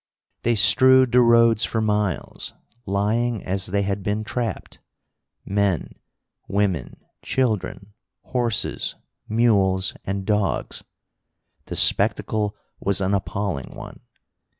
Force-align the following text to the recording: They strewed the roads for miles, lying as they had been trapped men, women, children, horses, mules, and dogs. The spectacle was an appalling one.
They 0.41 0.55
strewed 0.55 1.11
the 1.11 1.21
roads 1.21 1.63
for 1.63 1.79
miles, 1.79 2.53
lying 2.87 3.43
as 3.45 3.67
they 3.67 3.83
had 3.83 4.01
been 4.01 4.23
trapped 4.23 4.79
men, 5.45 5.93
women, 6.47 6.97
children, 7.21 7.93
horses, 8.23 8.95
mules, 9.29 9.93
and 10.03 10.25
dogs. 10.25 10.83
The 11.67 11.75
spectacle 11.75 12.57
was 12.79 12.99
an 12.99 13.13
appalling 13.13 13.75
one. 13.75 13.99